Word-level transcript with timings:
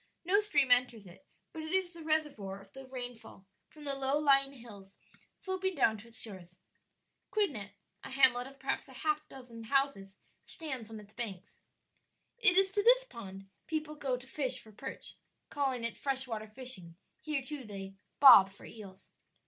No 0.25 0.39
stream 0.39 0.71
enters 0.71 1.05
it, 1.05 1.27
but 1.53 1.61
it 1.61 1.71
is 1.71 1.93
the 1.93 2.01
reservoir 2.01 2.59
of 2.59 2.73
the 2.73 2.87
rainfall 2.87 3.45
from 3.69 3.83
the 3.83 3.93
low 3.93 4.17
lying 4.17 4.53
hills 4.53 4.97
sloping 5.39 5.75
down 5.75 5.99
to 5.99 6.07
its 6.07 6.19
shores. 6.19 6.55
Quidnet 7.29 7.73
a 8.03 8.09
hamlet 8.09 8.47
of 8.47 8.57
perhaps 8.57 8.87
a 8.87 8.93
half 9.05 9.29
dozen 9.29 9.65
houses 9.65 10.17
stands 10.47 10.89
on 10.89 10.99
its 10.99 11.13
banks. 11.13 11.61
It 12.39 12.57
is 12.57 12.71
to 12.71 12.81
this 12.81 13.03
pond 13.03 13.51
people 13.67 13.93
go 13.93 14.17
to 14.17 14.25
fish 14.25 14.59
for 14.59 14.71
perch; 14.71 15.17
calling 15.51 15.83
it 15.83 15.95
fresh 15.97 16.27
water 16.27 16.47
fishing; 16.47 16.95
here 17.19 17.43
too 17.43 17.63
they 17.63 17.93
"bob" 18.19 18.49
for 18.51 18.65
eels. 18.65 19.11